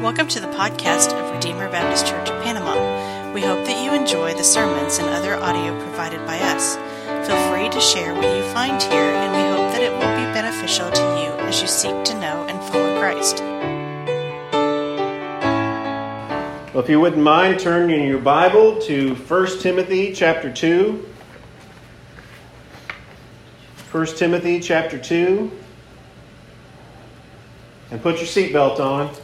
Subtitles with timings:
[0.00, 3.32] Welcome to the podcast of Redeemer Baptist Church of Panama.
[3.34, 6.76] We hope that you enjoy the sermons and other audio provided by us.
[7.28, 10.32] Feel free to share what you find here, and we hope that it will be
[10.32, 13.40] beneficial to you as you seek to know and follow Christ.
[16.72, 21.06] Well, if you wouldn't mind turning your Bible to 1 Timothy chapter 2.
[23.92, 25.50] 1 Timothy chapter 2.
[27.90, 29.14] And put your seatbelt on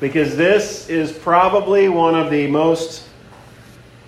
[0.00, 3.08] because this is probably one of the most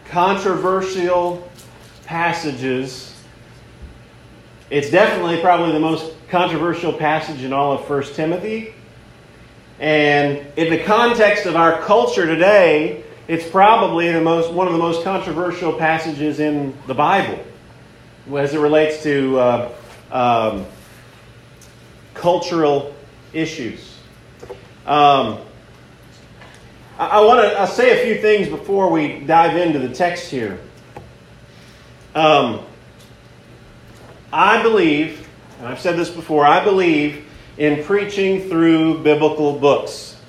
[0.06, 1.48] controversial
[2.04, 3.14] passages.
[4.70, 8.74] It's definitely probably the most controversial passage in all of 1 Timothy.
[9.80, 14.78] And in the context of our culture today, it's probably the most, one of the
[14.78, 17.42] most controversial passages in the Bible
[18.36, 19.72] as it relates to uh,
[20.12, 20.66] um,
[22.14, 22.94] cultural
[23.32, 23.96] issues.
[24.86, 25.40] Um,
[27.00, 30.60] I, want to say a few things before we dive into the text here.
[32.14, 32.60] Um,
[34.30, 35.26] I believe,
[35.58, 37.24] and I've said this before, I believe
[37.56, 40.20] in preaching through biblical books.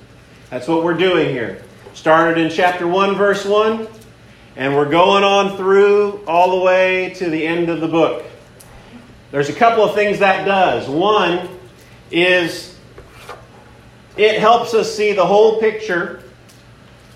[0.48, 1.62] That's what we're doing here.
[1.92, 3.86] Started in chapter 1, verse 1,
[4.56, 8.24] and we're going on through all the way to the end of the book.
[9.30, 10.88] There's a couple of things that does.
[10.88, 11.50] One
[12.10, 12.78] is
[14.16, 16.21] it helps us see the whole picture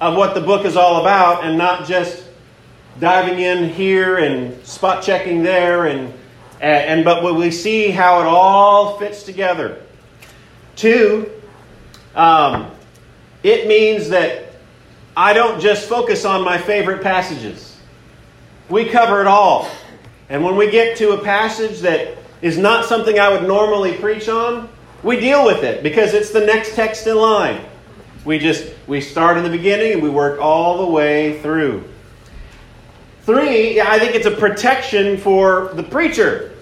[0.01, 2.25] of what the book is all about and not just
[3.01, 6.13] diving in here and spot checking there and
[6.61, 9.83] and, but when we see how it all fits together.
[10.75, 11.31] Two,
[12.15, 12.71] um,
[13.43, 14.55] it means that
[15.17, 17.79] I don't just focus on my favorite passages.
[18.69, 19.71] We cover it all.
[20.29, 24.29] And when we get to a passage that is not something I would normally preach
[24.29, 24.69] on,
[25.03, 27.65] we deal with it because it's the next text in line.
[28.25, 31.84] We just we start in the beginning and we work all the way through.
[33.22, 36.53] Three, I think it's a protection for the preacher.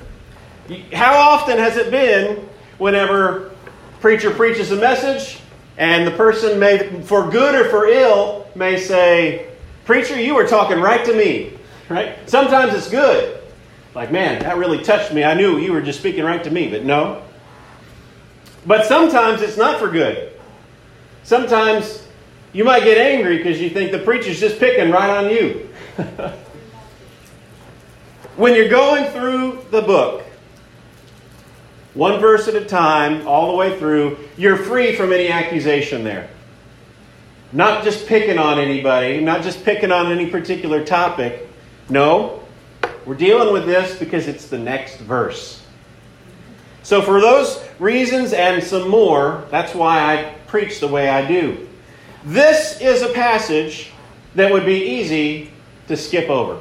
[0.93, 3.53] How often has it been whenever
[4.01, 5.41] preacher preaches a message
[5.77, 9.47] and the person may for good or for ill may say,
[9.85, 11.53] "Preacher, you were talking right to me."
[11.91, 12.17] Right?
[12.27, 13.39] Sometimes it's good.
[13.95, 15.23] Like, man, that really touched me.
[15.23, 17.23] I knew you were just speaking right to me, but no.
[18.67, 20.33] But sometimes it's not for good.
[21.23, 22.04] Sometimes
[22.55, 25.69] you might get angry because you think the preacher's just picking right on you.
[28.37, 30.23] when you're going through the book,
[31.95, 36.31] one verse at a time, all the way through, you're free from any accusation there.
[37.53, 41.49] Not just picking on anybody, not just picking on any particular topic.
[41.89, 42.45] No,
[43.05, 45.61] we're dealing with this because it's the next verse.
[46.85, 51.69] So, for those reasons and some more, that's why I preach the way I do.
[52.25, 53.91] This is a passage
[54.35, 55.51] that would be easy
[55.89, 56.61] to skip over.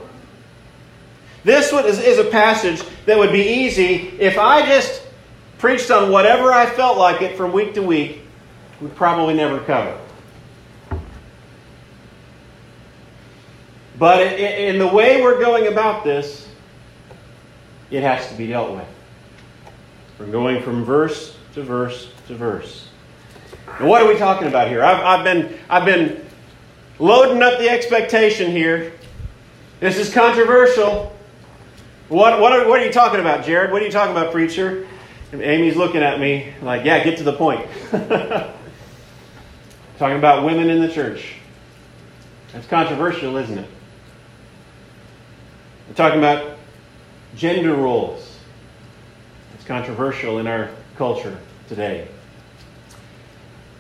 [1.44, 5.04] This is a passage that would be easy if I just
[5.58, 8.22] preached on whatever I felt like it from week to week,
[8.82, 9.98] we'd probably never cover.
[13.98, 16.50] But in the way we're going about this,
[17.92, 18.88] it has to be dealt with.
[20.20, 22.88] We're going from verse to verse to verse.
[23.80, 24.84] What are we talking about here?
[24.84, 26.24] I've, I've, been, I've been
[27.00, 28.94] loading up the expectation here.
[29.80, 31.12] This is controversial.
[32.08, 33.72] What, what, are, what are you talking about, Jared?
[33.72, 34.88] What are you talking about, preacher?
[35.32, 37.68] And Amy's looking at me like, yeah, get to the point.
[39.98, 41.34] talking about women in the church.
[42.52, 43.70] That's controversial, isn't it?
[45.88, 46.60] We're talking about
[47.36, 48.38] gender roles.
[49.56, 51.36] It's controversial in our culture
[51.68, 52.08] today.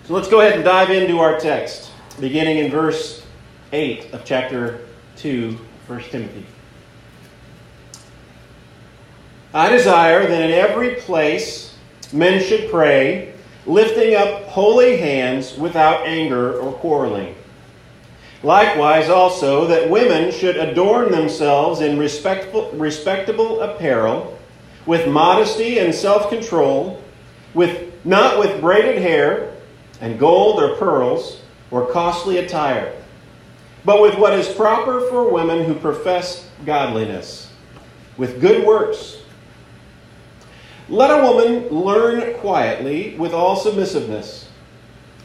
[0.05, 3.25] So let's go ahead and dive into our text, beginning in verse
[3.71, 6.45] 8 of chapter 2, 1 Timothy.
[9.53, 11.77] I desire that in every place
[12.11, 13.33] men should pray,
[13.65, 17.35] lifting up holy hands without anger or quarreling.
[18.43, 24.37] Likewise, also, that women should adorn themselves in respectable, respectable apparel
[24.85, 27.01] with modesty and self control,
[27.53, 29.52] with not with braided hair
[30.01, 31.41] and gold or pearls
[31.71, 32.95] or costly attire,
[33.85, 37.51] but with what is proper for women who profess godliness,
[38.17, 39.17] with good works.
[40.89, 44.49] Let a woman learn quietly with all submissiveness.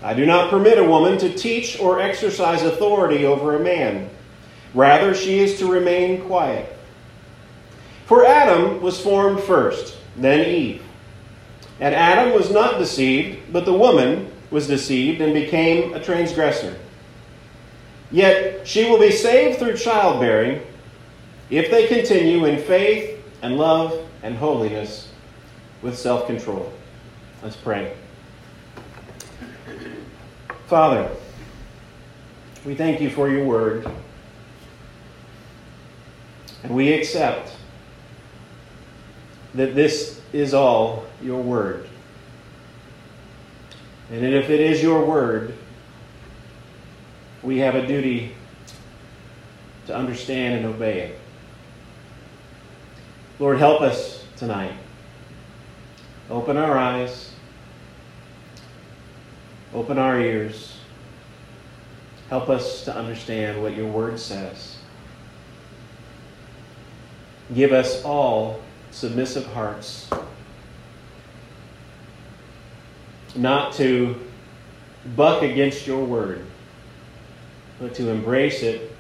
[0.03, 4.09] I do not permit a woman to teach or exercise authority over a man.
[4.75, 6.77] Rather, she is to remain quiet.
[8.07, 10.83] For Adam was formed first, then Eve.
[11.81, 16.77] And Adam was not deceived, but the woman, was deceived and became a transgressor.
[18.11, 20.63] Yet she will be saved through childbearing
[21.51, 25.11] if they continue in faith and love and holiness
[25.83, 26.73] with self control.
[27.43, 27.95] Let's pray.
[30.67, 31.11] Father,
[32.65, 33.87] we thank you for your word,
[36.63, 37.53] and we accept
[39.55, 41.89] that this is all your word.
[44.11, 45.55] And if it is your word,
[47.43, 48.35] we have a duty
[49.87, 51.19] to understand and obey it.
[53.39, 54.73] Lord, help us tonight.
[56.31, 57.33] Open our eyes,
[59.73, 60.79] open our ears.
[62.29, 64.77] Help us to understand what your word says.
[67.55, 70.11] Give us all submissive hearts,
[73.39, 74.21] not to
[75.17, 76.45] buck against your word,
[77.81, 78.95] but to embrace it,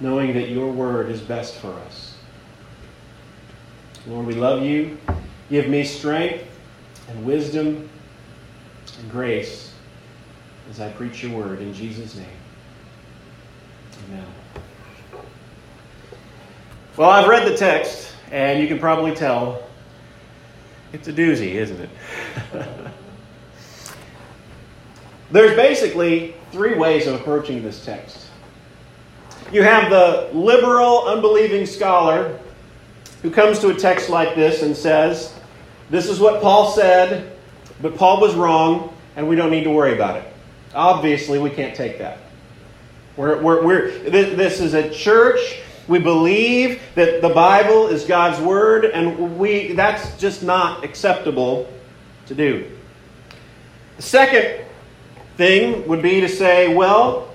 [0.00, 2.16] knowing that your word is best for us.
[4.06, 4.98] Lord, we love you.
[5.48, 6.44] Give me strength
[7.08, 7.88] and wisdom
[8.98, 9.72] and grace
[10.68, 12.26] as I preach your word in Jesus' name.
[14.08, 14.26] Amen.
[16.96, 19.62] Well, I've read the text, and you can probably tell
[20.92, 21.90] it's a doozy, isn't it?
[25.34, 28.28] There's basically three ways of approaching this text.
[29.50, 32.38] You have the liberal, unbelieving scholar
[33.20, 35.34] who comes to a text like this and says,
[35.90, 37.36] This is what Paul said,
[37.82, 40.32] but Paul was wrong, and we don't need to worry about it.
[40.72, 42.18] Obviously, we can't take that.
[43.16, 45.58] We're, we're, we're, this is a church.
[45.88, 51.68] We believe that the Bible is God's Word, and we, that's just not acceptable
[52.26, 52.70] to do.
[53.96, 54.63] The second
[55.36, 57.28] thing would be to say, well,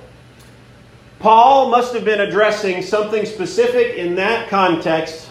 [1.20, 5.30] Paul must have been addressing something specific in that context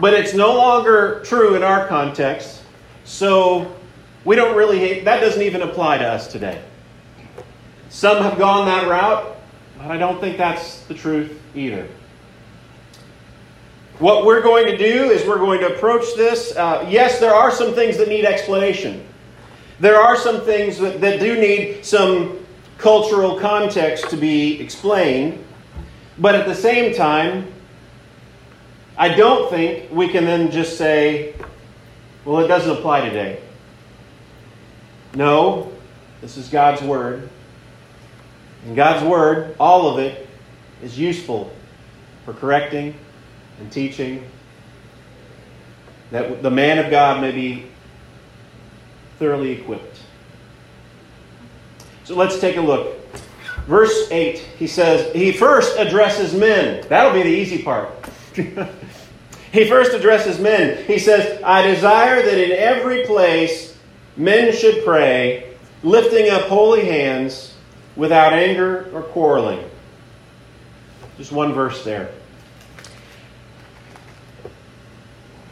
[0.00, 2.62] but it's no longer true in our context.
[3.04, 3.76] So
[4.24, 6.60] we don't really, that doesn't even apply to us today.
[7.90, 9.36] Some have gone that route,
[9.76, 11.86] but I don't think that's the truth either.
[13.98, 16.56] What we're going to do is we're going to approach this.
[16.56, 19.06] Uh, yes, there are some things that need explanation.
[19.80, 22.44] There are some things that, that do need some
[22.76, 25.44] cultural context to be explained.
[26.18, 27.50] But at the same time,
[28.96, 31.34] I don't think we can then just say,
[32.24, 33.40] well, it doesn't apply today.
[35.14, 35.72] No,
[36.20, 37.28] this is God's Word.
[38.66, 40.28] And God's Word, all of it,
[40.82, 41.50] is useful
[42.26, 42.94] for correcting
[43.58, 44.24] and teaching,
[46.10, 47.69] that the man of God may be
[49.20, 50.00] thoroughly equipped.
[52.04, 52.96] So let's take a look.
[53.66, 56.84] Verse 8, he says, he first addresses men.
[56.88, 57.90] That'll be the easy part.
[59.52, 60.82] he first addresses men.
[60.86, 63.76] He says, I desire that in every place
[64.16, 67.54] men should pray, lifting up holy hands
[67.96, 69.68] without anger or quarreling.
[71.18, 72.10] Just one verse there.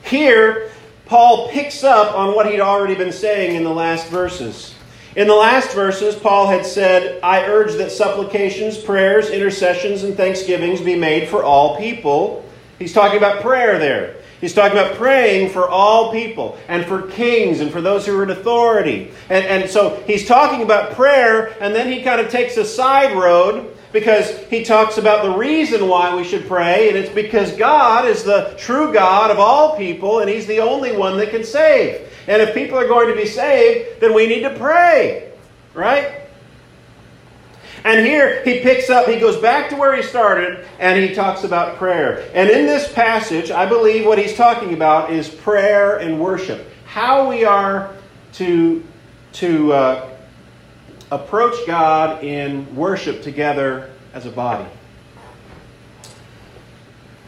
[0.05, 0.71] Here,
[1.09, 4.75] Paul picks up on what he'd already been saying in the last verses.
[5.17, 10.81] In the last verses, Paul had said, I urge that supplications, prayers, intercessions, and thanksgivings
[10.81, 12.45] be made for all people
[12.79, 14.17] He's talking about prayer there.
[14.41, 18.23] He's talking about praying for all people and for kings and for those who are
[18.23, 19.11] in authority.
[19.29, 23.17] And, and so he's talking about prayer, and then he kind of takes a side
[23.17, 28.07] road because he talks about the reason why we should pray, and it's because God
[28.07, 32.07] is the true God of all people, and he's the only one that can save.
[32.27, 35.33] And if people are going to be saved, then we need to pray,
[35.73, 36.23] right?
[37.85, 41.45] And here he picks up, he goes back to where he started, and he talks
[41.45, 42.29] about prayer.
[42.35, 46.67] And in this passage, I believe what he's talking about is prayer and worship.
[46.85, 47.95] How we are
[48.35, 48.85] to,
[49.35, 50.11] to uh,
[51.11, 54.69] approach God in worship together as a body.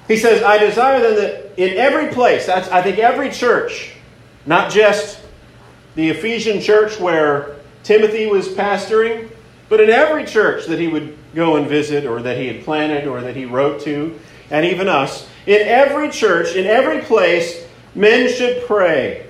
[0.08, 3.92] He says, I desire then that in every place, that's I think every church,
[4.44, 5.20] not just
[5.94, 9.30] the Ephesian church where Timothy was pastoring,
[9.68, 13.06] but in every church that he would go and visit, or that he had planted,
[13.06, 14.18] or that he wrote to,
[14.50, 19.28] and even us, in every church, in every place, men should pray,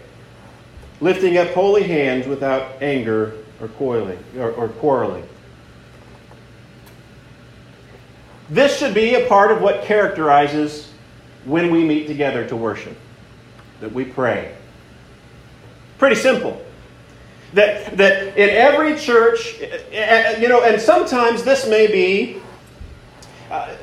[1.03, 5.27] lifting up holy hands without anger or coiling or, or quarreling.
[8.49, 10.91] This should be a part of what characterizes
[11.45, 12.97] when we meet together to worship,
[13.81, 14.55] that we pray.
[15.99, 16.61] Pretty simple.
[17.55, 22.41] That, that in every church, eh, eh, you know, and sometimes this may be,
[23.51, 23.75] uh,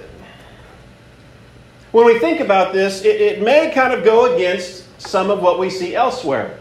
[1.92, 5.60] when we think about this, it, it may kind of go against some of what
[5.60, 6.60] we see elsewhere.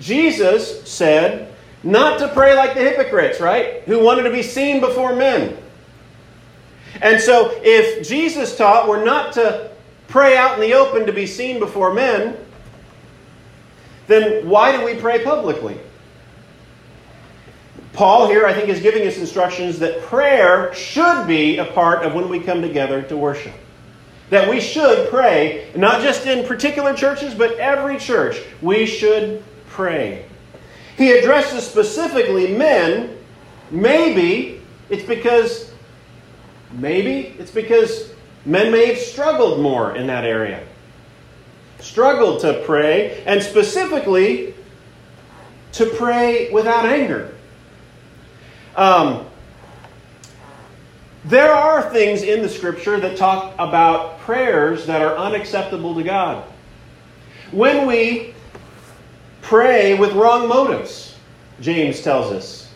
[0.00, 1.45] Jesus said
[1.86, 3.82] not to pray like the hypocrites, right?
[3.84, 5.56] Who wanted to be seen before men.
[7.00, 9.70] And so, if Jesus taught we're not to
[10.08, 12.36] pray out in the open to be seen before men,
[14.08, 15.78] then why do we pray publicly?
[17.92, 22.14] Paul here, I think, is giving us instructions that prayer should be a part of
[22.14, 23.54] when we come together to worship.
[24.30, 28.42] That we should pray, not just in particular churches, but every church.
[28.60, 30.26] We should pray.
[30.96, 33.18] He addresses specifically men.
[33.70, 35.70] Maybe it's because,
[36.72, 38.12] maybe it's because
[38.44, 40.64] men may have struggled more in that area.
[41.80, 44.54] Struggled to pray, and specifically
[45.72, 47.34] to pray without anger.
[48.74, 49.26] Um,
[51.24, 56.44] there are things in the scripture that talk about prayers that are unacceptable to God.
[57.50, 58.35] When we
[59.46, 61.14] pray with wrong motives,
[61.60, 62.68] James tells us,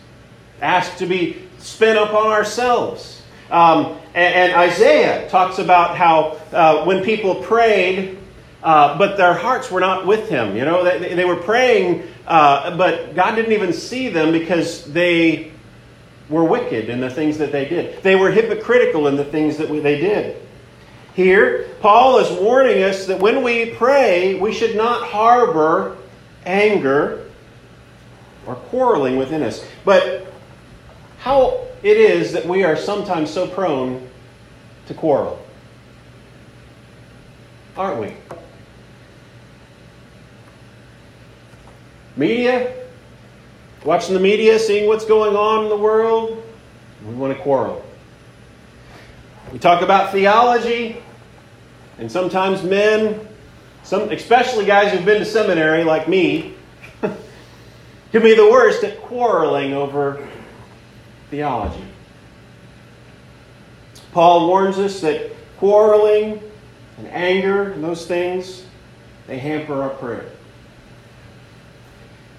[0.61, 3.21] ask to be spent upon ourselves.
[3.49, 8.17] Um, and, and, Isaiah talks about how uh, when people prayed,
[8.63, 10.55] uh, but their hearts were not with him.
[10.55, 15.51] You know, they, they were praying, uh, but God didn't even see them because they
[16.29, 18.01] were wicked in the things that they did.
[18.01, 20.41] They were hypocritical in the things that they did.
[21.15, 25.97] Here, Paul is warning us that when we pray, we should not harbor
[26.45, 27.29] anger
[28.45, 29.65] or quarreling within us.
[29.85, 30.27] But
[31.19, 34.07] how it is that we are sometimes so prone
[34.87, 35.39] to quarrel.
[37.77, 38.13] Aren't we?
[42.17, 42.73] Media,
[43.85, 46.43] watching the media, seeing what's going on in the world,
[47.07, 47.83] we want to quarrel.
[49.53, 51.01] We talk about theology,
[51.97, 53.27] and sometimes men,
[53.83, 56.55] some, especially guys who've been to seminary like me,
[57.01, 60.27] can be the worst at quarreling over
[61.29, 61.83] theology.
[64.11, 66.41] Paul warns us that quarreling
[66.97, 68.65] and anger and those things,
[69.27, 70.25] they hamper our prayer.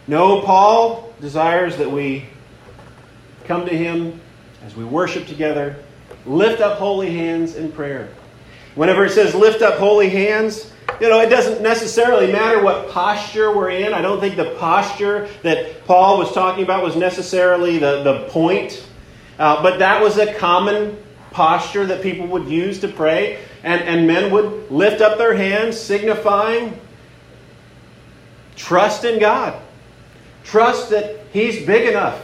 [0.07, 2.27] No, Paul desires that we
[3.45, 4.21] come to him
[4.65, 5.77] as we worship together,
[6.27, 8.09] lift up holy hands in prayer.
[8.75, 13.55] Whenever it says lift up holy hands, you know, it doesn't necessarily matter what posture
[13.55, 13.93] we're in.
[13.93, 18.87] I don't think the posture that Paul was talking about was necessarily the, the point.
[19.39, 20.97] Uh, but that was a common
[21.31, 23.43] posture that people would use to pray.
[23.63, 26.79] And, and men would lift up their hands, signifying
[28.57, 29.61] trust in God.
[30.45, 32.21] Trust that He's big enough.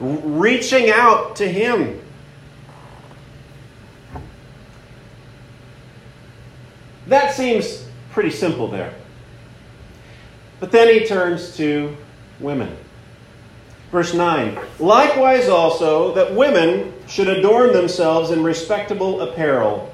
[0.00, 2.00] Reaching out to Him.
[7.06, 7.85] That seems
[8.16, 8.94] pretty simple there.
[10.58, 11.94] But then he turns to
[12.40, 12.74] women.
[13.92, 19.92] Verse 9 Likewise, also, that women should adorn themselves in respectable apparel,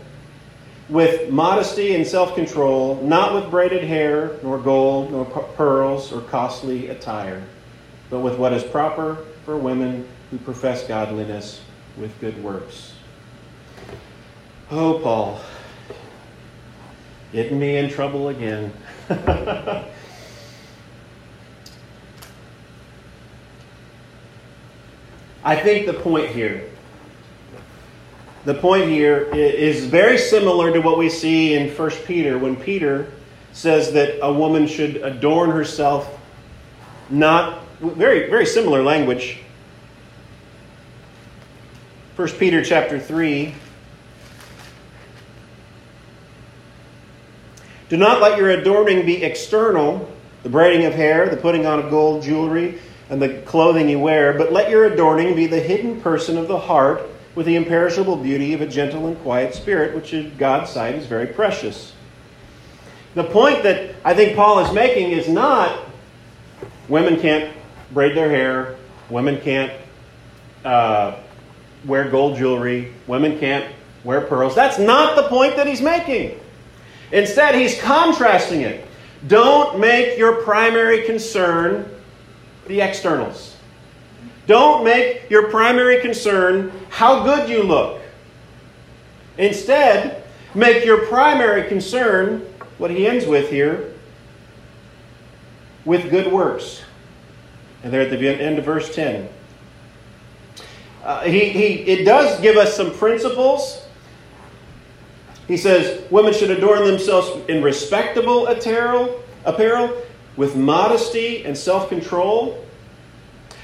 [0.89, 6.87] with modesty and self control, not with braided hair, nor gold, nor pearls, or costly
[6.91, 7.43] attire
[8.13, 11.63] but with what is proper for women who profess godliness
[11.97, 12.93] with good works.
[14.71, 15.41] Oh, Paul,
[17.33, 18.73] getting me in trouble again.
[25.45, 26.71] I think the point here,
[28.45, 33.11] the point here is very similar to what we see in 1 Peter when Peter
[33.53, 36.19] says that a woman should adorn herself
[37.11, 39.39] not very, very similar language.
[42.17, 43.55] 1 Peter chapter 3.
[47.93, 50.11] Do not let your adorning be external,
[50.45, 52.81] the braiding of hair, the putting on of gold jewelry,
[53.11, 56.59] and the clothing you wear, but let your adorning be the hidden person of the
[56.59, 57.03] heart
[57.35, 61.05] with the imperishable beauty of a gentle and quiet spirit, which in God's sight is
[61.05, 61.93] very precious.
[63.13, 65.79] The point that I think Paul is making is not
[66.89, 67.55] women can't
[67.93, 68.77] braid their hair.
[69.11, 69.71] Women can't
[70.65, 71.17] uh,
[71.85, 72.95] wear gold jewelry.
[73.07, 73.71] Women can't
[74.03, 74.55] wear pearls.
[74.55, 76.39] That's not the point that he's making.
[77.13, 78.87] Instead, he's contrasting it.
[79.29, 81.89] Don't make your primary concern
[82.67, 83.57] the externals.
[84.47, 88.01] Don't make your primary concern how good you look.
[89.39, 92.41] Instead, make your primary concern,
[92.79, 93.95] what he ends with here,
[95.85, 96.83] with good works.
[97.83, 99.29] And there at the end of verse 10.
[101.05, 103.82] Uh, he, he, it does give us some principles.
[105.49, 110.01] He says women should adorn themselves in respectable apparel, apparel
[110.37, 112.65] with modesty and self control.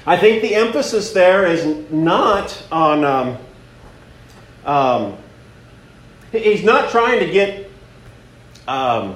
[0.05, 3.03] I think the emphasis there is not on.
[3.03, 3.37] Um,
[4.65, 5.17] um,
[6.31, 7.71] he's not trying to get
[8.67, 9.15] um,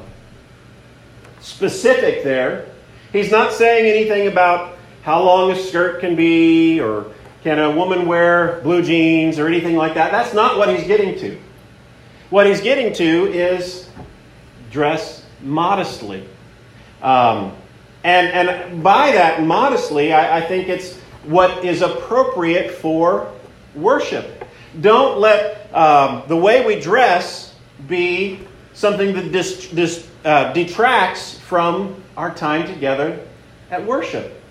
[1.41, 2.69] specific there.
[3.11, 7.11] He's not saying anything about how long a skirt can be or
[7.43, 10.11] can a woman wear blue jeans or anything like that.
[10.11, 11.37] That's not what he's getting to.
[12.33, 13.87] What he's getting to is
[14.71, 16.27] dress modestly.
[16.99, 17.55] Um,
[18.03, 23.31] and, and by that, modestly, I, I think it's what is appropriate for
[23.75, 24.45] worship.
[24.81, 27.53] Don't let um, the way we dress
[27.87, 28.39] be
[28.73, 33.23] something that dis, dis, uh, detracts from our time together
[33.69, 34.41] at worship.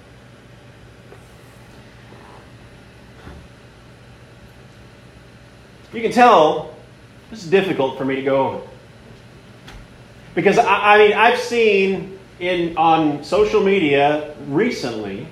[5.92, 6.71] You can tell
[7.32, 8.66] is difficult for me to go over.
[10.34, 15.26] Because I, I mean, I've seen in on social media recently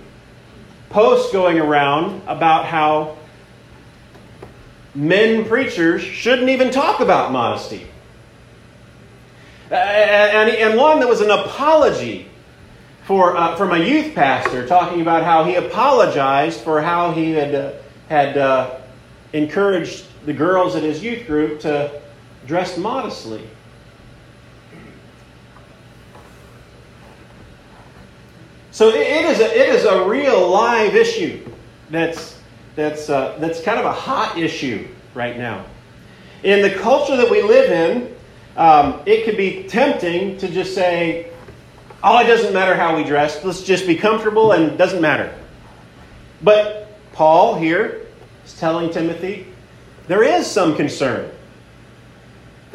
[0.90, 3.16] posts going around about how
[4.94, 7.86] men preachers shouldn't even talk about modesty.
[9.70, 12.28] And, and one that was an apology
[13.04, 17.54] for, uh, from a youth pastor talking about how he apologized for how he had,
[17.54, 17.72] uh,
[18.08, 18.78] had uh,
[19.32, 22.00] encouraged the girls in his youth group to
[22.46, 23.46] dress modestly.
[28.72, 31.44] So it is a, it is a real live issue
[31.90, 32.38] that's,
[32.76, 35.64] that's, uh, that's kind of a hot issue right now.
[36.44, 38.14] In the culture that we live in,
[38.56, 41.30] um, it could be tempting to just say,
[42.02, 43.44] oh, it doesn't matter how we dress.
[43.44, 45.34] Let's just be comfortable and it doesn't matter.
[46.42, 48.06] But Paul here
[48.46, 49.49] is telling Timothy,
[50.10, 51.30] there is some concern.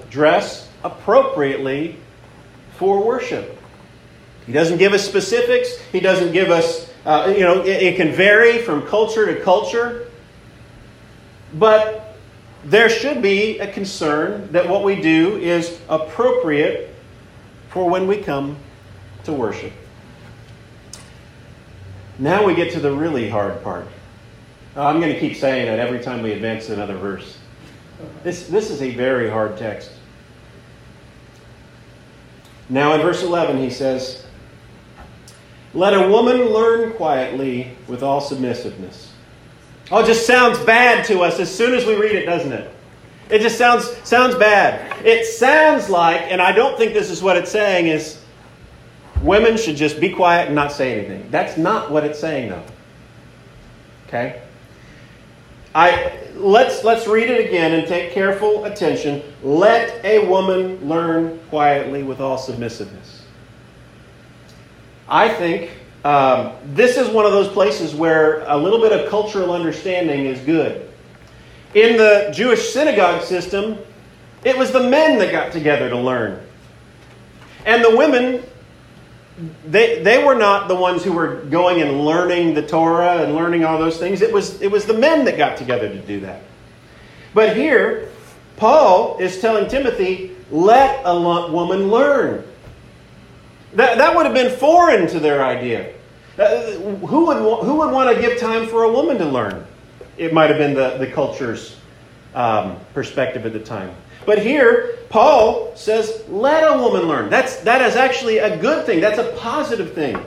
[0.09, 1.97] Dress appropriately
[2.77, 3.59] for worship.
[4.45, 5.77] He doesn't give us specifics.
[5.91, 10.09] He doesn't give us, uh, you know, it, it can vary from culture to culture.
[11.53, 12.15] But
[12.63, 16.95] there should be a concern that what we do is appropriate
[17.67, 18.55] for when we come
[19.25, 19.73] to worship.
[22.17, 23.89] Now we get to the really hard part.
[24.75, 27.37] Uh, I'm going to keep saying that every time we advance another verse.
[28.23, 29.91] This, this is a very hard text.
[32.67, 34.25] Now, in verse 11, he says,
[35.73, 39.11] Let a woman learn quietly with all submissiveness.
[39.91, 42.71] Oh, it just sounds bad to us as soon as we read it, doesn't it?
[43.29, 45.05] It just sounds, sounds bad.
[45.05, 48.19] It sounds like, and I don't think this is what it's saying, is
[49.21, 51.29] women should just be quiet and not say anything.
[51.31, 52.63] That's not what it's saying, though.
[54.07, 54.41] Okay?
[55.75, 59.21] I, let's, let's read it again and take careful attention.
[59.43, 63.23] Let a woman learn quietly with all submissiveness.
[65.09, 65.71] I think
[66.05, 70.39] um, this is one of those places where a little bit of cultural understanding is
[70.39, 70.89] good.
[71.73, 73.77] In the Jewish synagogue system,
[74.45, 76.41] it was the men that got together to learn.
[77.65, 78.43] And the women,
[79.65, 83.65] they, they were not the ones who were going and learning the Torah and learning
[83.65, 84.21] all those things.
[84.21, 86.41] It was, it was the men that got together to do that.
[87.33, 88.09] But here,
[88.55, 91.19] Paul is telling Timothy, let a
[91.51, 92.45] woman learn.
[93.73, 95.93] That, that would have been foreign to their idea.
[96.37, 99.65] Uh, who, would, who would want to give time for a woman to learn?
[100.17, 101.75] It might have been the, the culture's
[102.33, 103.93] um, perspective at the time.
[104.25, 107.29] But here, Paul says, let a woman learn.
[107.29, 109.01] That's, that is actually a good thing.
[109.01, 110.17] That's a positive thing.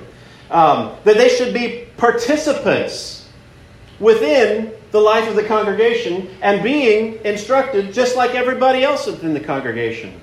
[0.51, 3.29] Um, that they should be participants
[4.01, 9.41] within the life of the congregation and being instructed just like everybody else within the
[9.41, 10.19] congregation.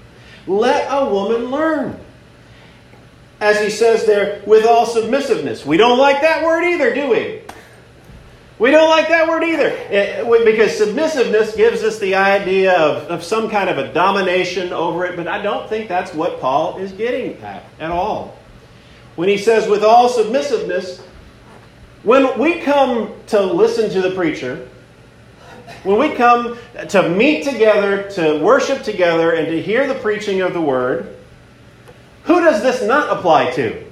[0.48, 2.00] Let a woman learn.
[3.42, 5.66] As he says there, with all submissiveness.
[5.66, 7.42] We don't like that word either, do we?
[8.58, 9.68] We don't like that word either.
[9.68, 15.06] It, because submissiveness gives us the idea of, of some kind of a domination over
[15.06, 18.38] it, but I don't think that's what Paul is getting at at all.
[19.18, 21.02] When he says, with all submissiveness,
[22.04, 24.70] when we come to listen to the preacher,
[25.84, 26.58] when we come
[26.90, 31.16] to meet together, to worship together, and to hear the preaching of the word,
[32.24, 33.84] who does this not apply to?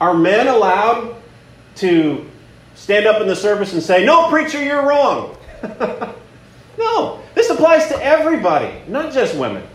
[0.00, 1.16] Are men allowed
[1.76, 2.28] to
[2.76, 5.36] stand up in the service and say, No, preacher, you're wrong.
[6.78, 9.66] no, this applies to everybody, not just women.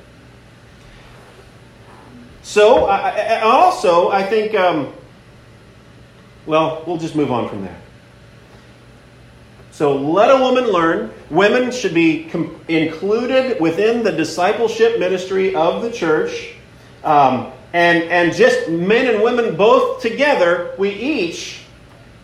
[2.44, 4.94] So, I, also, I think um,
[6.46, 7.78] Well, we'll just move on from there.
[9.72, 11.12] So let a woman learn.
[11.30, 16.54] Women should be com- included within the discipleship ministry of the church.
[17.04, 21.61] Um, and, and just men and women both together, we each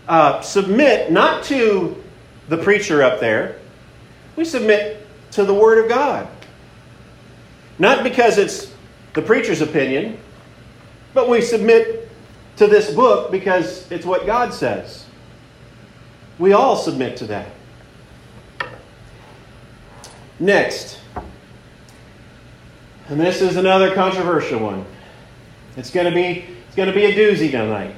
[0.07, 2.01] uh, submit not to
[2.47, 3.59] the preacher up there,
[4.35, 6.27] we submit to the Word of God.
[7.79, 8.73] Not because it's
[9.13, 10.17] the preacher's opinion,
[11.13, 12.09] but we submit
[12.57, 15.05] to this book because it's what God says.
[16.39, 17.47] We all submit to that.
[20.39, 20.99] Next,
[23.09, 24.85] and this is another controversial one.
[25.77, 27.95] It's going to be it's going to be a doozy tonight.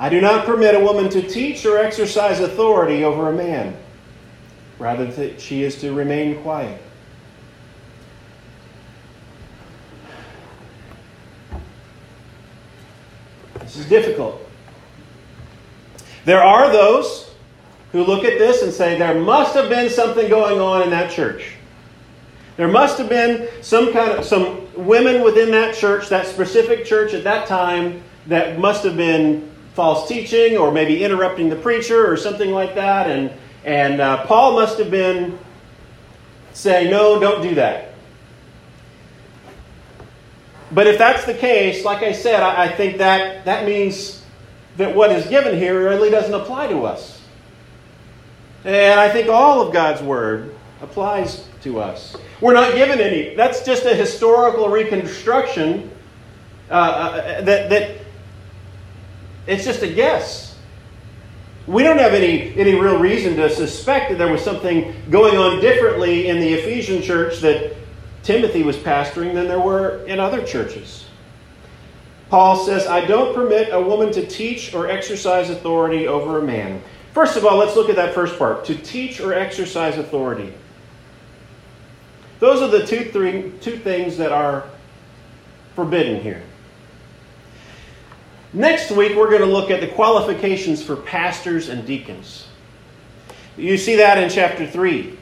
[0.00, 3.76] I do not permit a woman to teach or exercise authority over a man.
[4.78, 6.80] Rather, that she is to remain quiet.
[13.58, 14.40] This is difficult.
[16.24, 17.30] There are those
[17.92, 21.10] who look at this and say there must have been something going on in that
[21.10, 21.56] church.
[22.56, 27.12] There must have been some kind of some women within that church, that specific church
[27.12, 29.50] at that time, that must have been
[29.80, 33.10] false teaching or maybe interrupting the preacher or something like that.
[33.10, 33.32] And
[33.64, 35.38] and uh, Paul must have been
[36.52, 37.94] saying, no, don't do that.
[40.70, 44.22] But if that's the case, like I said, I, I think that that means
[44.76, 47.22] that what is given here really doesn't apply to us.
[48.64, 52.16] And I think all of God's Word applies to us.
[52.42, 53.34] We're not given any.
[53.34, 55.90] That's just a historical reconstruction
[56.70, 57.99] uh, uh, that, that
[59.50, 60.56] it's just a guess.
[61.66, 65.60] We don't have any, any real reason to suspect that there was something going on
[65.60, 67.76] differently in the Ephesian church that
[68.22, 71.06] Timothy was pastoring than there were in other churches.
[72.28, 76.80] Paul says, I don't permit a woman to teach or exercise authority over a man.
[77.12, 80.52] First of all, let's look at that first part to teach or exercise authority.
[82.38, 84.64] Those are the two, three, two things that are
[85.74, 86.42] forbidden here.
[88.52, 92.48] Next week, we're going to look at the qualifications for pastors and deacons.
[93.56, 95.16] You see that in chapter 3.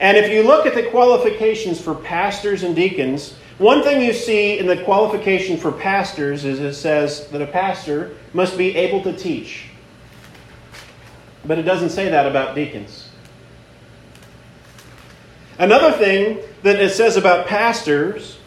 [0.00, 4.58] And if you look at the qualifications for pastors and deacons, one thing you see
[4.58, 9.16] in the qualification for pastors is it says that a pastor must be able to
[9.16, 9.66] teach.
[11.44, 13.08] But it doesn't say that about deacons.
[15.58, 18.38] Another thing that it says about pastors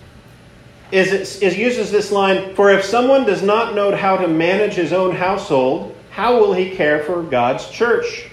[0.91, 4.73] is it, it uses this line For if someone does not know how to manage
[4.73, 8.29] his own household, how will he care for God's church?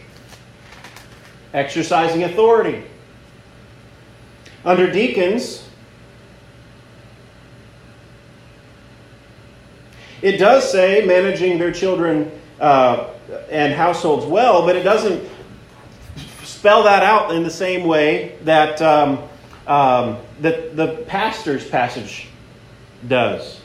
[1.53, 2.85] Exercising authority.
[4.64, 5.69] Under deacons,
[10.23, 13.11] it does say managing their children uh,
[13.51, 15.29] and households well, but it doesn't
[16.45, 19.19] spell that out in the same way that, um,
[19.67, 22.29] um, that the pastor's passage
[23.09, 23.61] does.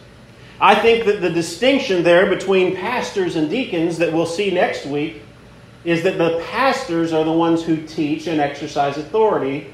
[0.62, 5.21] I think that the distinction there between pastors and deacons that we'll see next week
[5.86, 9.73] is that the pastors are the ones who teach and exercise authority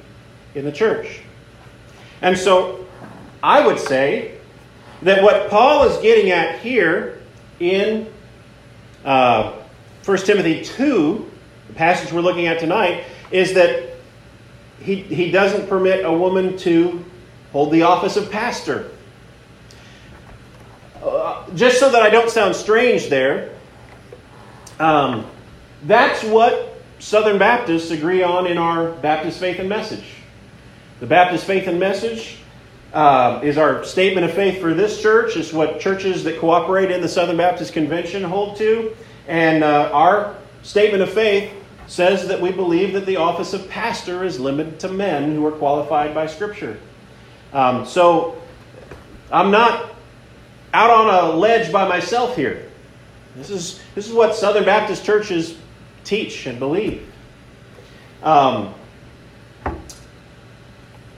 [0.54, 1.22] in the church.
[2.22, 2.86] And so
[3.42, 4.38] I would say
[5.02, 7.22] that what Paul is getting at here
[7.60, 8.12] in
[9.04, 9.54] uh,
[10.06, 11.32] 1 Timothy 2,
[11.68, 13.98] the passage we're looking at tonight, is that
[14.80, 17.04] he, he doesn't permit a woman to
[17.52, 18.92] hold the office of pastor.
[21.56, 23.52] Just so that I don't sound strange there,
[24.78, 25.26] um,
[25.84, 30.04] that's what Southern Baptists agree on in our Baptist Faith and Message.
[31.00, 32.40] The Baptist Faith and Message
[32.94, 35.38] uh, is our statement of faith for this church.
[35.38, 38.96] It's what churches that cooperate in the Southern Baptist Convention hold to.
[39.28, 41.54] And uh, our statement of faith
[41.88, 45.52] says that we believe that the office of pastor is limited to men who are
[45.52, 46.78] qualified by Scripture.
[47.54, 48.42] Um, so
[49.32, 49.95] I'm not
[50.76, 52.70] out on a ledge by myself here.
[53.38, 55.58] This is, this is what Southern Baptist churches
[56.04, 57.10] teach and believe.
[58.22, 58.74] Um,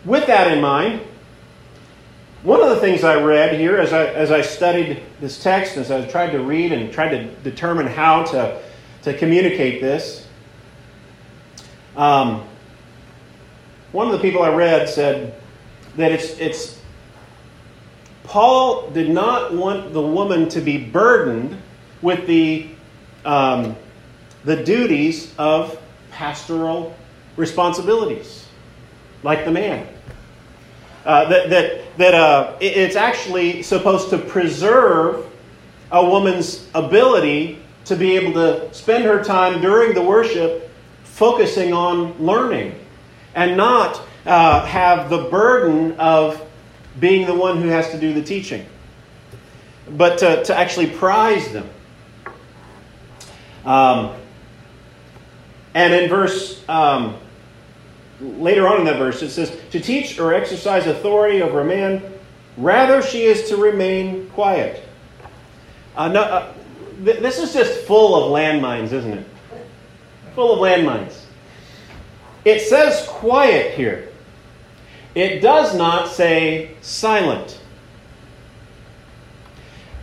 [0.05, 1.01] with that in mind,
[2.43, 5.89] one of the things I read here as I, as I studied this text, as
[5.89, 8.61] I tried to read and tried to determine how to,
[9.01, 10.27] to communicate this,
[11.95, 12.43] um,
[13.91, 15.33] one of the people I read said
[15.95, 16.76] that it's, it's
[18.27, 21.57] Paul did not want the woman to be burdened
[22.01, 22.67] with the,
[23.23, 23.75] um,
[24.43, 25.79] the duties of
[26.11, 26.93] pastoral
[27.37, 28.45] responsibilities,
[29.23, 29.87] like the man.
[31.05, 35.25] Uh, that that, that uh, it's actually supposed to preserve
[35.91, 40.69] a woman's ability to be able to spend her time during the worship
[41.05, 42.77] focusing on learning
[43.35, 46.46] and not uh, have the burden of
[46.99, 48.65] being the one who has to do the teaching,
[49.89, 51.69] but to, to actually prize them.
[53.65, 54.15] Um,
[55.73, 57.17] and in verse, um,
[58.21, 62.01] later on in that verse, it says, To teach or exercise authority over a man,
[62.57, 64.83] rather she is to remain quiet.
[65.95, 66.53] Uh, no, uh,
[67.03, 69.27] th- this is just full of landmines, isn't it?
[70.35, 71.19] Full of landmines.
[72.45, 74.06] It says quiet here.
[75.17, 77.59] It does not say silent.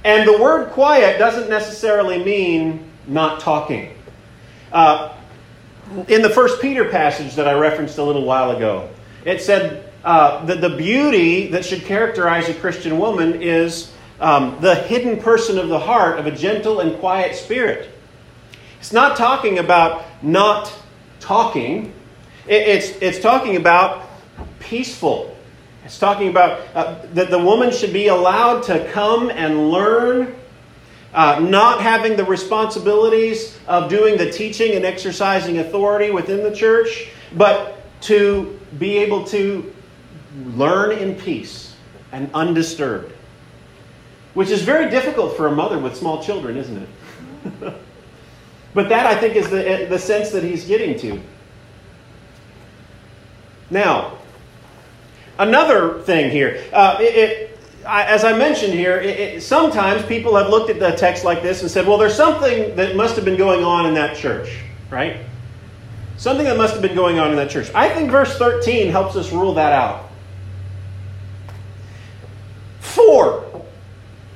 [0.03, 3.97] And the word quiet doesn't necessarily mean not talking.
[4.73, 5.15] Uh,
[6.09, 8.91] in the first Peter passage that I referenced a little while ago,
[9.25, 14.75] it said uh, that the beauty that should characterize a Christian woman is um, the
[14.75, 17.89] hidden person of the heart of a gentle and quiet spirit.
[18.81, 20.75] It's not talking about not
[21.21, 21.95] talking,
[22.49, 24.09] it, it's, it's talking about
[24.65, 25.37] peaceful.
[25.85, 30.35] It's talking about uh, that the woman should be allowed to come and learn
[31.15, 37.09] uh, not having the responsibilities of doing the teaching and exercising authority within the church,
[37.37, 39.73] but to be able to
[40.57, 41.77] learn in peace
[42.13, 43.13] and undisturbed.
[44.35, 46.89] Which is very difficult for a mother with small children, isn't it?
[48.75, 51.21] but that, I think, is the, the sense that he's getting to.
[53.71, 54.19] Now,
[55.39, 56.63] another thing here.
[56.73, 57.55] Uh, it, it
[57.87, 61.63] I, as I mentioned here, it, sometimes people have looked at the text like this
[61.63, 64.57] and said, well, there's something that must have been going on in that church,
[64.91, 65.19] right?
[66.17, 67.71] Something that must have been going on in that church.
[67.75, 70.11] I think verse 13 helps us rule that out.
[72.81, 73.65] For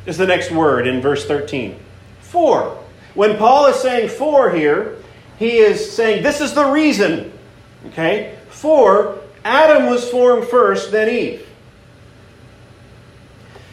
[0.07, 1.79] is the next word in verse 13.
[2.21, 2.77] For.
[3.15, 4.97] When Paul is saying for here,
[5.39, 7.33] he is saying this is the reason.
[7.87, 8.37] Okay?
[8.49, 11.47] For Adam was formed first, then Eve.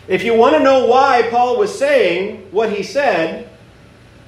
[0.07, 3.49] If you want to know why Paul was saying what he said,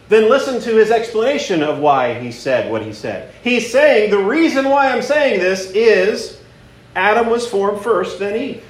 [0.10, 3.34] then listen to his explanation of why he said what he said.
[3.43, 6.41] He's saying the reason why I'm saying this is
[6.95, 8.63] Adam was formed first, then Eve.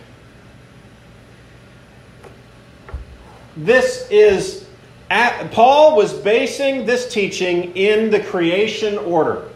[3.56, 4.68] This is,
[5.10, 9.48] Paul was basing this teaching in the creation order.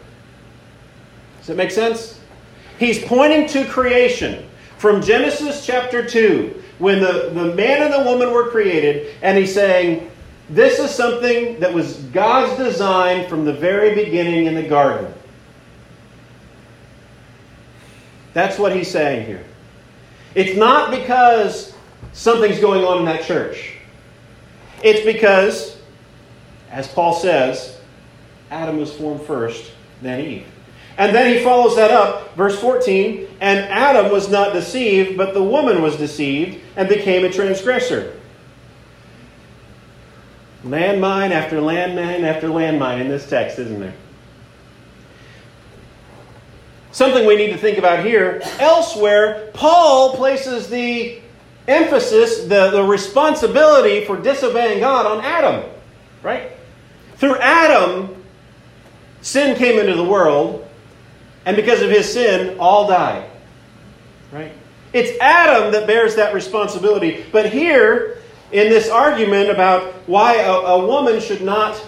[1.38, 2.18] Does that make sense?
[2.82, 4.44] He's pointing to creation
[4.76, 9.54] from Genesis chapter 2 when the, the man and the woman were created, and he's
[9.54, 10.10] saying,
[10.50, 15.14] This is something that was God's design from the very beginning in the garden.
[18.34, 19.44] That's what he's saying here.
[20.34, 21.76] It's not because
[22.12, 23.76] something's going on in that church.
[24.82, 25.80] It's because,
[26.68, 27.78] as Paul says,
[28.50, 30.51] Adam was formed first, then Eve.
[30.98, 35.42] And then he follows that up, verse 14, and Adam was not deceived, but the
[35.42, 38.18] woman was deceived and became a transgressor.
[40.64, 43.94] Landmine after landmine after landmine in this text, isn't there?
[46.92, 48.42] Something we need to think about here.
[48.58, 51.20] Elsewhere, Paul places the
[51.66, 55.68] emphasis, the, the responsibility for disobeying God on Adam.
[56.22, 56.52] Right?
[57.16, 58.22] Through Adam,
[59.22, 60.61] sin came into the world,
[61.44, 63.28] and because of his sin, all died.
[64.30, 64.52] Right?
[64.92, 67.24] It's Adam that bears that responsibility.
[67.32, 68.18] But here,
[68.52, 71.82] in this argument about why a, a woman should not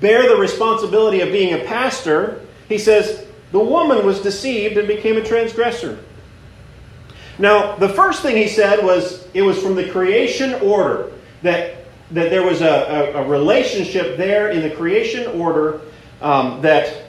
[0.00, 5.16] bear the responsibility of being a pastor, he says the woman was deceived and became
[5.16, 5.98] a transgressor.
[7.38, 12.30] Now, the first thing he said was it was from the creation order that, that
[12.30, 15.80] there was a, a, a relationship there in the creation order
[16.20, 17.05] um, that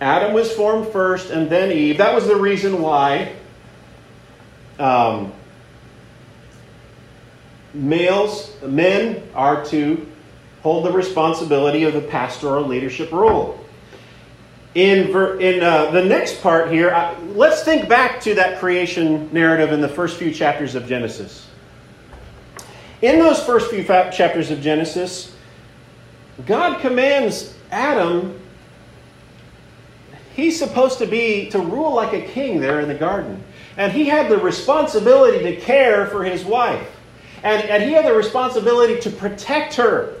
[0.00, 1.98] Adam was formed first and then Eve.
[1.98, 3.32] That was the reason why
[4.78, 5.32] um,
[7.72, 10.06] males, men, are to
[10.62, 13.58] hold the responsibility of the pastoral leadership role.
[14.74, 19.32] In, ver, in uh, the next part here, uh, let's think back to that creation
[19.32, 21.46] narrative in the first few chapters of Genesis.
[23.00, 25.34] In those first few chapters of Genesis,
[26.44, 28.38] God commands Adam
[30.36, 33.42] he's supposed to be to rule like a king there in the garden.
[33.78, 36.88] And he had the responsibility to care for his wife.
[37.42, 40.14] And, and he had the responsibility to protect her.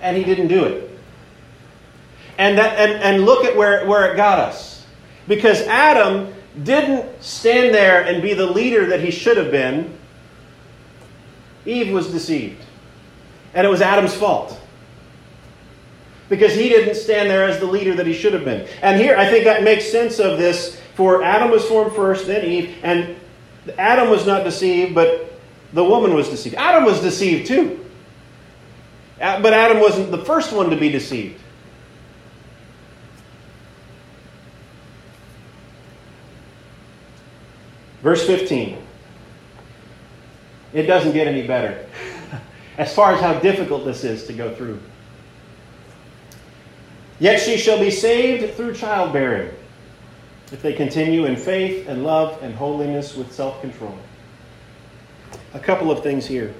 [0.00, 0.90] And he didn't do it.
[2.36, 4.86] And, that, and, and look at where, where it got us.
[5.26, 9.96] Because Adam didn't stand there and be the leader that he should have been,
[11.64, 12.62] Eve was deceived.
[13.54, 14.60] And it was Adam's fault.
[16.28, 18.68] Because he didn't stand there as the leader that he should have been.
[18.82, 20.80] And here, I think that makes sense of this.
[20.94, 22.76] For Adam was formed first, then Eve.
[22.82, 23.16] And
[23.78, 25.32] Adam was not deceived, but
[25.72, 26.56] the woman was deceived.
[26.56, 27.84] Adam was deceived too.
[29.18, 31.40] But Adam wasn't the first one to be deceived.
[38.02, 38.78] Verse 15.
[40.72, 41.86] It doesn't get any better
[42.78, 44.80] as far as how difficult this is to go through.
[47.20, 49.50] Yet she shall be saved through childbearing
[50.52, 53.96] if they continue in faith and love and holiness with self control.
[55.54, 56.54] A couple of things here.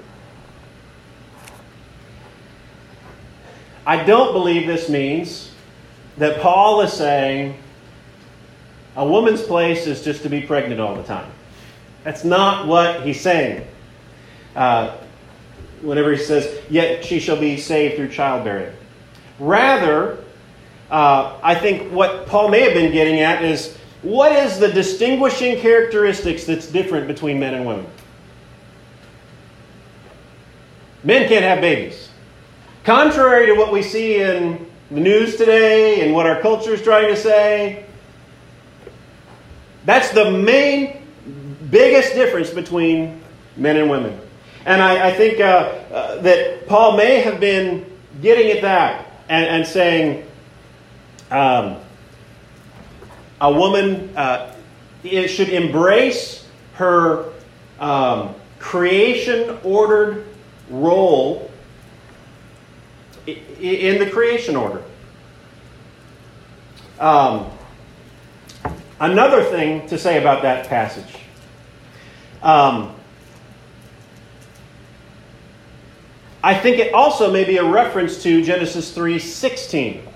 [3.85, 5.51] I don't believe this means
[6.17, 7.57] that Paul is saying
[8.95, 11.31] a woman's place is just to be pregnant all the time.
[12.03, 13.65] That's not what he's saying.
[14.55, 14.97] Uh,
[15.81, 18.75] whenever he says, Yet she shall be saved through childbearing.
[19.39, 20.23] Rather,
[20.89, 25.59] uh, I think what Paul may have been getting at is what is the distinguishing
[25.59, 27.87] characteristics that's different between men and women?
[31.03, 32.09] Men can't have babies.
[32.83, 37.07] Contrary to what we see in the news today and what our culture is trying
[37.07, 37.85] to say,
[39.85, 41.05] that's the main,
[41.69, 43.21] biggest difference between
[43.55, 44.19] men and women.
[44.65, 45.43] And I, I think uh,
[45.91, 47.85] uh, that Paul may have been
[48.21, 50.28] getting at that and, and saying
[51.31, 51.77] um,
[53.41, 54.55] a woman uh,
[55.03, 57.31] should embrace her
[57.79, 60.25] um, creation ordered
[60.69, 61.49] role
[63.25, 64.83] in the creation order.
[66.99, 67.49] Um,
[68.99, 71.15] another thing to say about that passage.
[72.41, 72.95] Um,
[76.43, 80.08] I think it also may be a reference to Genesis 3:16.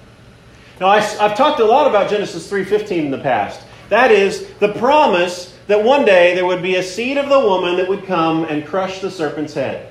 [0.80, 3.62] Now I, have talked a lot about Genesis 3:15 in the past.
[3.90, 7.78] That is the promise that one day there would be a seed of the woman
[7.78, 9.88] that would come and crush the serpent's head.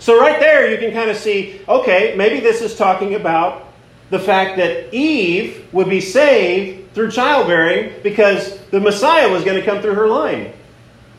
[0.00, 3.68] So, right there, you can kind of see okay, maybe this is talking about
[4.10, 9.64] the fact that Eve would be saved through childbearing because the Messiah was going to
[9.64, 10.52] come through her line.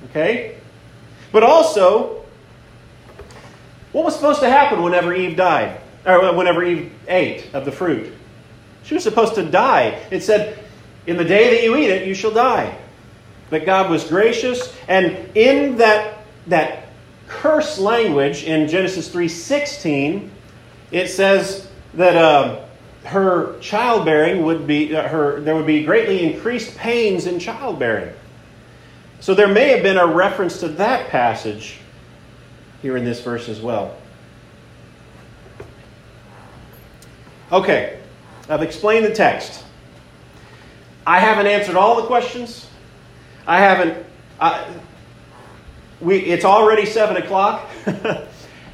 [0.09, 0.55] Okay?
[1.31, 2.25] But also,
[3.91, 5.79] what was supposed to happen whenever Eve died?
[6.05, 8.13] Or whenever Eve ate of the fruit?
[8.83, 9.99] She was supposed to die.
[10.11, 10.63] It said,
[11.07, 12.77] In the day that you eat it, you shall die.
[13.49, 16.89] But God was gracious, and in that, that
[17.27, 20.29] curse language in Genesis 3:16,
[20.91, 22.65] it says that uh,
[23.05, 28.13] her childbearing would be uh, her there would be greatly increased pains in childbearing.
[29.21, 31.77] So there may have been a reference to that passage
[32.81, 33.95] here in this verse as well.
[37.51, 37.98] Okay,
[38.49, 39.63] I've explained the text.
[41.05, 42.67] I haven't answered all the questions.
[43.45, 44.05] I haven't.
[44.39, 44.73] Uh,
[46.01, 47.69] we, it's already 7 o'clock,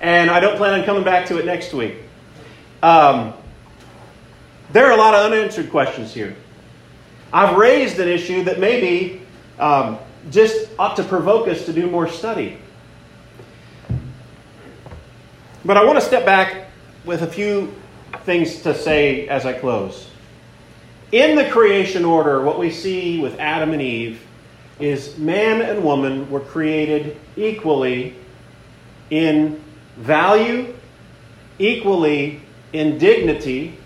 [0.01, 1.95] and I don't plan on coming back to it next week.
[2.81, 3.33] Um,
[4.71, 6.37] there are a lot of unanswered questions here.
[7.33, 9.21] I've raised an issue that maybe
[9.59, 9.99] um,
[10.31, 12.57] just ought to provoke us to do more study.
[15.65, 16.69] But I want to step back
[17.03, 17.73] with a few
[18.23, 20.09] things to say as I close.
[21.11, 24.21] In the creation order, what we see with Adam and Eve
[24.79, 28.15] is man and woman were created equally
[29.09, 29.63] in
[29.97, 30.73] value,
[31.59, 32.41] equally
[32.73, 33.77] in dignity.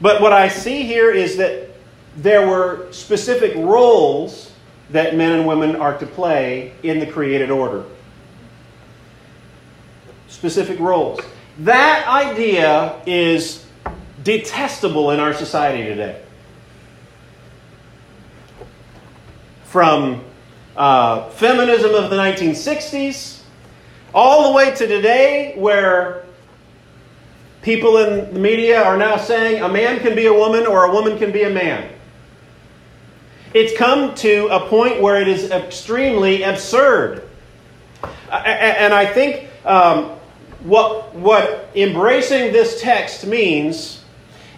[0.00, 1.70] But what I see here is that
[2.16, 4.52] there were specific roles
[4.90, 7.84] that men and women are to play in the created order.
[10.28, 11.20] Specific roles.
[11.58, 13.66] That idea is
[14.22, 16.22] detestable in our society today.
[19.72, 20.22] from
[20.76, 23.40] uh, feminism of the 1960s
[24.12, 26.26] all the way to today, where
[27.62, 30.92] people in the media are now saying a man can be a woman or a
[30.92, 31.90] woman can be a man.
[33.54, 37.26] It's come to a point where it is extremely absurd.
[38.30, 40.18] And I think um,
[40.64, 44.04] what, what embracing this text means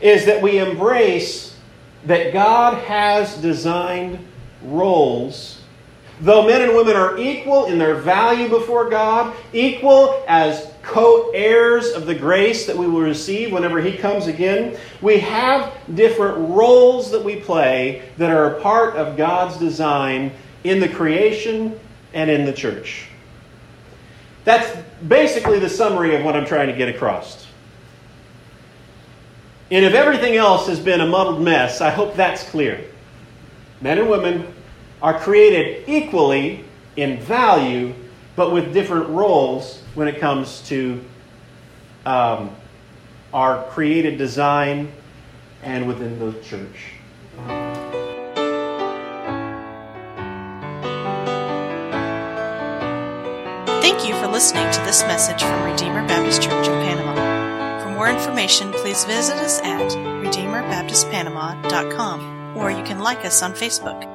[0.00, 1.56] is that we embrace
[2.04, 4.18] that God has designed
[4.62, 5.62] roles,
[6.20, 11.92] though men and women are equal in their value before God, equal as co heirs
[11.92, 17.10] of the grace that we will receive whenever He comes again, we have different roles
[17.10, 20.32] that we play that are a part of God's design
[20.64, 21.78] in the creation
[22.12, 23.08] and in the church.
[24.44, 24.76] That's
[25.06, 27.46] basically the summary of what I'm trying to get across.
[29.70, 32.84] And if everything else has been a muddled mess, I hope that's clear.
[33.80, 34.46] Men and women
[35.02, 36.64] are created equally
[36.96, 37.94] in value,
[38.36, 41.02] but with different roles when it comes to
[42.06, 42.54] um,
[43.32, 44.92] our created design
[45.62, 47.63] and within the church.
[54.44, 57.82] Listening to this message from Redeemer Baptist Church in Panama.
[57.82, 64.13] For more information, please visit us at RedeemerBaptistPanama.com or you can like us on Facebook.